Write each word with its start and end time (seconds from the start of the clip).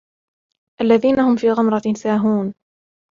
الذين 0.81 1.19
هم 1.19 1.35
في 1.35 1.51
غمرة 1.51 1.81
ساهون 1.97 2.53